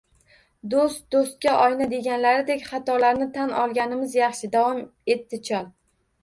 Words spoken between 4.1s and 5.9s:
yaxshi, davom etdi chol